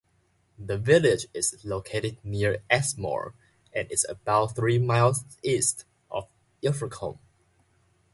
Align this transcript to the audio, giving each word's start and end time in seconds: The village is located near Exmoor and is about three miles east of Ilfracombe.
The 0.57 0.79
village 0.79 1.27
is 1.31 1.63
located 1.63 2.17
near 2.23 2.63
Exmoor 2.71 3.35
and 3.71 3.87
is 3.91 4.03
about 4.09 4.55
three 4.55 4.79
miles 4.79 5.23
east 5.43 5.85
of 6.09 6.27
Ilfracombe. 6.63 7.19